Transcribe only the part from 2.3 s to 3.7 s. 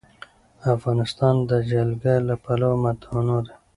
پلوه متنوع دی.